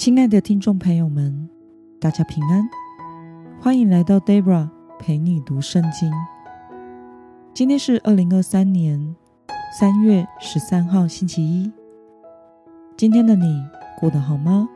[0.00, 1.46] 亲爱的听众朋友们，
[2.00, 2.66] 大家平安，
[3.60, 4.66] 欢迎来到 Debra
[4.98, 6.10] 陪你读圣经。
[7.52, 9.14] 今天是二零二三年
[9.78, 11.70] 三月十三号，星期一。
[12.96, 13.62] 今天的你
[13.98, 14.66] 过得好吗？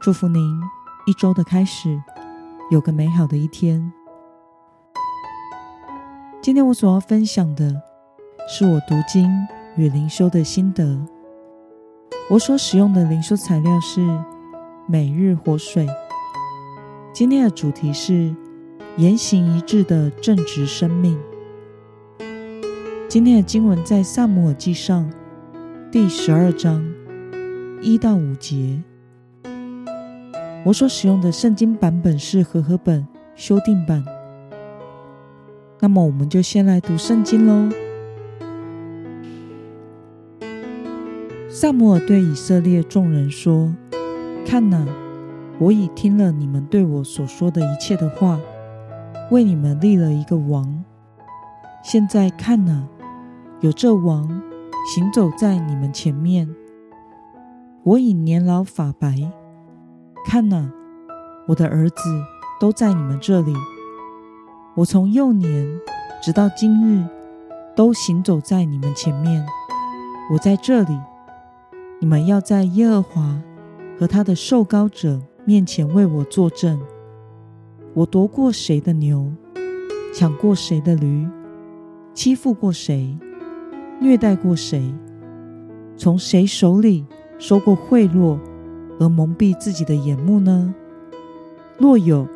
[0.00, 0.60] 祝福您
[1.06, 2.02] 一周的开始
[2.72, 3.92] 有个美好的一天。
[6.42, 7.80] 今天我所要分享的
[8.48, 9.30] 是我读经
[9.76, 11.06] 与灵修的心得。
[12.30, 14.06] 我所使用的灵修材料是
[14.86, 15.86] 每日活水。
[17.10, 18.34] 今天的主题是
[18.98, 21.18] 言行一致的正直生命。
[23.08, 25.10] 今天的经文在萨姆尔记上
[25.90, 26.84] 第十二章
[27.80, 28.78] 一到五节。
[30.66, 34.04] 我所使用的圣经版本是和合本修订版。
[35.80, 37.74] 那么，我们就先来读圣经喽。
[41.60, 43.74] 萨姆尔对以色列众人说
[44.46, 44.86] ：“看哪，
[45.58, 48.38] 我已听了你们对我所说的一切的话，
[49.32, 50.84] 为你们立了一个王。
[51.82, 52.86] 现在看哪，
[53.58, 54.40] 有这王
[54.94, 56.48] 行走在你们前面。
[57.82, 59.16] 我已年老发白，
[60.24, 60.70] 看哪，
[61.48, 61.96] 我的儿子
[62.60, 63.52] 都在你们这里。”
[64.78, 65.66] 我从幼年
[66.22, 67.04] 直到今日，
[67.74, 69.44] 都行走在你们前面。
[70.32, 70.96] 我在这里，
[72.00, 73.42] 你们要在耶和华
[73.98, 76.80] 和他的受膏者面前为我作证。
[77.92, 79.32] 我夺过谁的牛，
[80.14, 81.26] 抢过谁的驴，
[82.14, 83.18] 欺负过谁，
[84.00, 84.94] 虐待过谁，
[85.96, 87.04] 从谁手里
[87.36, 88.38] 收过贿赂
[89.00, 90.72] 而蒙蔽自己的眼目呢？
[91.78, 92.28] 若有，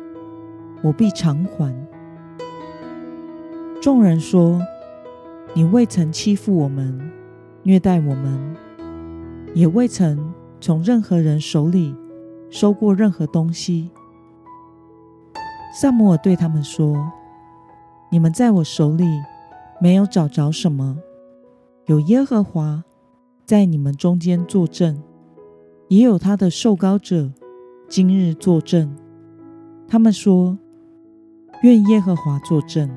[0.81, 1.73] 我必偿还。
[3.81, 4.61] 众人说
[5.55, 7.11] ：“你未曾欺负我们，
[7.63, 8.55] 虐待我们，
[9.53, 11.95] 也未曾从任何人手里
[12.49, 13.89] 收过任何东西。”
[15.73, 17.11] 萨摩尔对他们说
[18.11, 19.05] ：“你们在我手里
[19.81, 20.97] 没有找着什么，
[21.87, 22.83] 有耶和华
[23.45, 25.01] 在你们中间作证，
[25.87, 27.31] 也有他的受膏者
[27.89, 28.95] 今日作证。
[29.87, 30.57] 他们说：
[31.63, 32.89] 愿耶和华作证。”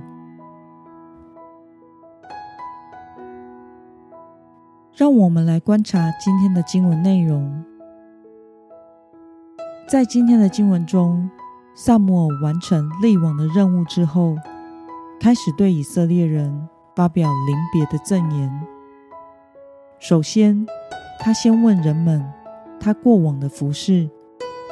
[4.97, 7.63] 让我们来观察今天的经文内容。
[9.87, 11.29] 在今天的经文中，
[11.75, 14.35] 萨姆尔完成立王的任务之后，
[15.21, 18.67] 开始对以色列人发表临别的赠言。
[19.99, 20.67] 首先，
[21.21, 22.25] 他先问人们，
[22.81, 24.09] 他过往的服饰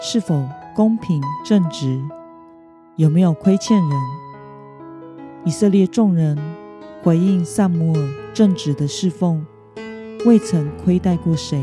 [0.01, 2.03] 是否公平正直，
[2.97, 4.01] 有没有亏欠人。
[5.45, 6.39] 以色列众人
[7.03, 9.45] 回应萨姆尔正直的侍奉。
[10.25, 11.63] 未曾亏待过谁。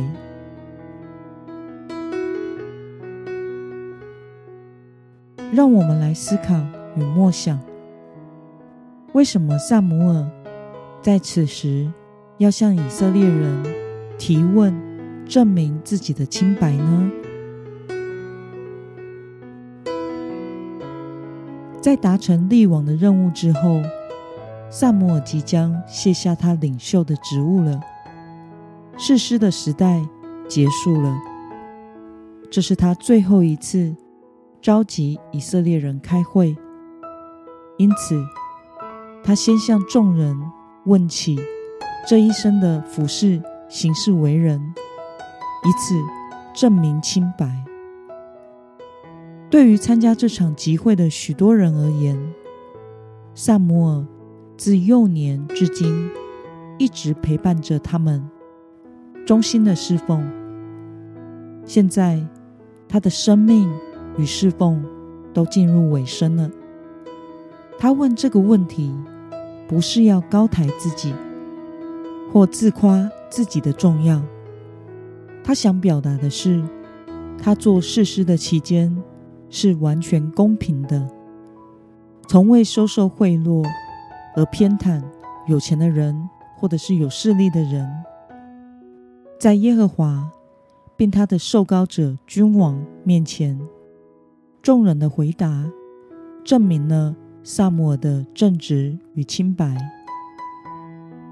[5.52, 6.56] 让我们来思考
[6.96, 7.60] 与默想：
[9.14, 10.30] 为什么萨姆尔
[11.02, 11.92] 在此时
[12.38, 13.64] 要向以色列人
[14.18, 14.74] 提问，
[15.26, 17.12] 证明自己的清白呢？
[21.82, 23.82] 在达成立王的任务之后，
[24.70, 27.82] 萨姆尔即将卸下他领袖的职务了。
[29.04, 30.00] 誓师的时代
[30.48, 31.20] 结束了，
[32.52, 33.96] 这是他最后一次
[34.62, 36.56] 召集以色列人开会，
[37.80, 38.24] 因此
[39.24, 40.40] 他先向众人
[40.86, 41.40] 问起
[42.08, 44.62] 这一生的服侍、行事为人，
[45.64, 46.00] 以此
[46.54, 47.66] 证明清白。
[49.50, 52.16] 对于参加这场集会的许多人而言，
[53.34, 54.06] 萨摩尔
[54.56, 56.08] 自幼年至今
[56.78, 58.30] 一直陪伴着他们。
[59.26, 60.28] 忠心的侍奉。
[61.66, 62.20] 现在，
[62.88, 63.72] 他的生命
[64.18, 64.84] 与侍奉
[65.34, 66.50] 都进入尾声了。
[67.80, 68.94] 他问这个问题，
[69.68, 71.14] 不是要高抬自己，
[72.32, 74.22] 或自夸自己的重要。
[75.44, 76.64] 他想表达的是，
[77.42, 78.96] 他做事师的期间
[79.50, 81.08] 是完全公平的，
[82.28, 83.66] 从未收受贿赂
[84.36, 85.02] 而偏袒
[85.48, 87.90] 有钱的人，或者是有势力的人。
[89.42, 90.30] 在耶和华
[90.96, 93.60] 并他的受膏者君王面前，
[94.62, 95.66] 众人的回答
[96.44, 99.76] 证明了萨姆尔的正直与清白。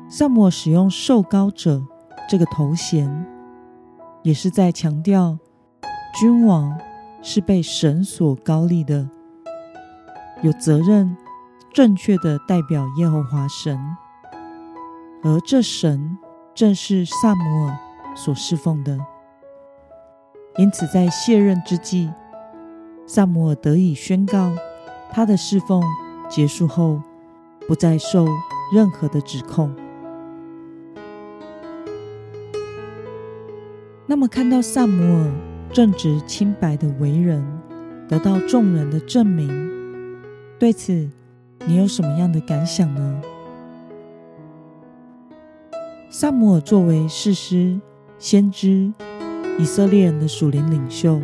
[0.09, 1.85] 萨摩尔使用受膏者
[2.27, 3.27] 这个头衔，
[4.23, 5.38] 也是在强调
[6.19, 6.75] 君王
[7.21, 9.07] 是被神所高立的，
[10.41, 11.15] 有责任
[11.71, 13.79] 正确的代表耶和华神，
[15.21, 16.17] 而这神
[16.56, 17.77] 正是萨姆尔。
[18.15, 18.97] 所侍奉的，
[20.57, 22.11] 因此在卸任之际，
[23.07, 24.51] 萨姆尔得以宣告
[25.11, 25.81] 他的侍奉
[26.29, 27.01] 结束后，
[27.67, 28.25] 不再受
[28.73, 29.73] 任何的指控。
[34.06, 35.31] 那么，看到萨姆尔
[35.71, 37.45] 正直清白的为人
[38.07, 39.47] 得到众人的证明，
[40.57, 41.09] 对此
[41.65, 43.21] 你有什么样的感想呢？
[46.09, 47.79] 萨姆尔作为士师、
[48.19, 48.94] 先知、
[49.57, 51.19] 以色列人的属灵领袖，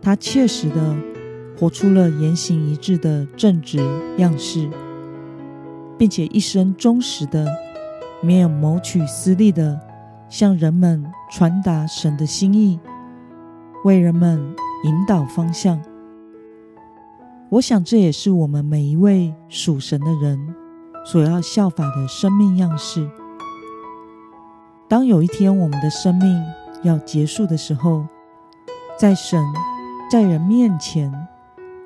[0.00, 0.94] 他切实的
[1.58, 3.78] 活出了言行一致的正直
[4.18, 4.68] 样式，
[5.98, 7.46] 并且一生忠实的、
[8.22, 9.80] 没有谋取私利的。
[10.30, 12.78] 向人们传达神的心意，
[13.82, 14.38] 为人们
[14.84, 15.80] 引导方向。
[17.48, 20.54] 我想，这也是我们每一位属神的人
[21.06, 23.08] 所要效法的生命样式。
[24.88, 26.42] 当有一天我们的生命
[26.82, 28.06] 要结束的时候，
[28.98, 29.44] 在神、
[30.10, 31.12] 在人面前，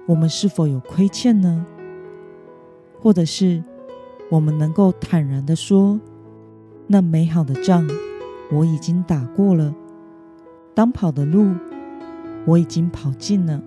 [0.06, 1.66] 我们是否有亏欠呢？
[3.00, 3.60] 或者是
[4.31, 5.99] 我们能够坦然的说，
[6.87, 7.90] 那美好的仗？
[8.52, 9.75] 我已经打过了，
[10.72, 11.56] 当跑的路
[12.44, 13.60] 我已经跑尽了，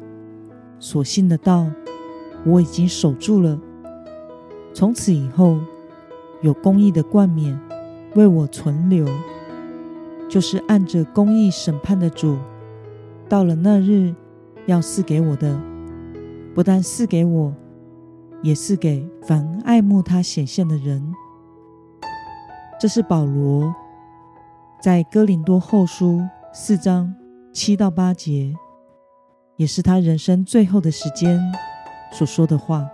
[0.80, 1.68] 所信的道
[2.46, 3.60] 我已经守住了。
[4.74, 5.60] 从此以后，
[6.42, 7.60] 有公义的冠冕
[8.16, 9.08] 为我存留，
[10.28, 12.38] 就是按着公义审判的主，
[13.30, 14.14] 到了那日
[14.66, 15.58] 要赐给我的，
[16.54, 17.54] 不但赐给我，
[18.42, 21.14] 也赐给凡爱慕他显现的人。
[22.80, 23.74] 这是保罗。
[24.82, 26.22] 在哥林多后书
[26.54, 27.12] 四章
[27.52, 28.54] 七到八节，
[29.56, 31.42] 也是他人生最后的时间
[32.12, 32.88] 所说的话。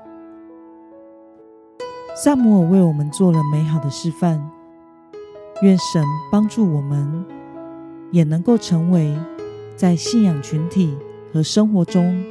[2.15, 4.49] 萨姆尔为我们做了美好的示范，
[5.61, 7.23] 愿神帮助我们，
[8.11, 9.15] 也能够成为
[9.75, 10.97] 在信仰群体
[11.31, 12.25] 和生活中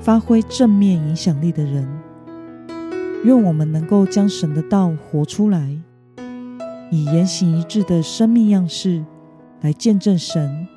[0.00, 1.88] 发挥正面影响力的人。
[3.22, 5.78] 愿我们能够将神的道活出来。
[6.90, 9.04] 以言行一致的生命样式
[9.60, 10.68] 来见证神，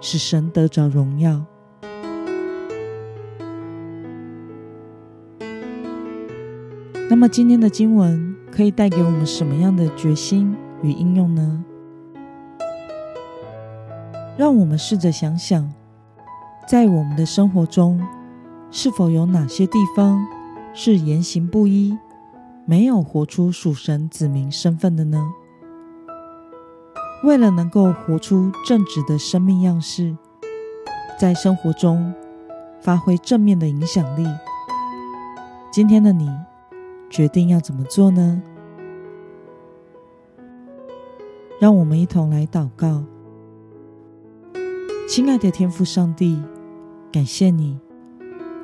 [0.00, 1.44] 使神得着荣耀。
[7.10, 11.64] 那么，今天的经文可以带给我们什么样的决心与应用呢？
[14.36, 15.72] 让我们试着想想，
[16.66, 18.00] 在我们的生活中，
[18.70, 20.26] 是否有哪些地方
[20.74, 21.96] 是言行不一？
[22.64, 25.32] 没有活出属神子民身份的呢？
[27.24, 30.16] 为了能够活出正直的生命样式，
[31.18, 32.12] 在生活中
[32.80, 34.26] 发挥正面的影响力，
[35.70, 36.30] 今天的你
[37.10, 38.42] 决定要怎么做呢？
[41.62, 43.04] 让我们一同来祷告，
[45.08, 46.42] 亲爱的天父上帝，
[47.12, 47.78] 感谢你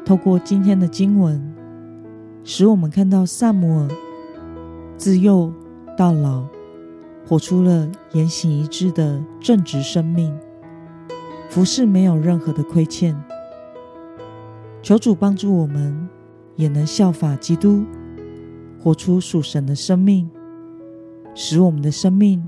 [0.05, 1.55] 透过今天的经文。
[2.43, 3.89] 使我们看到萨姆尔
[4.97, 5.53] 自幼
[5.97, 6.45] 到老，
[7.25, 10.37] 活出了言行一致的正直生命，
[11.49, 13.17] 服侍没有任何的亏欠。
[14.83, 16.09] 求主帮助我们，
[16.57, 17.85] 也能效法基督，
[18.77, 20.29] 活出属神的生命，
[21.33, 22.43] 使我们的生命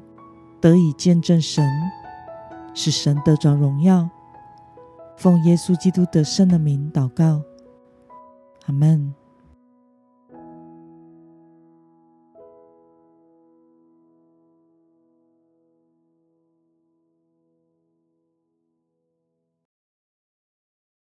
[0.60, 1.64] 得以见证神，
[2.74, 4.08] 使神得着荣耀。
[5.16, 7.42] 奉耶稣基督得胜的名祷告，
[8.66, 9.14] 阿门。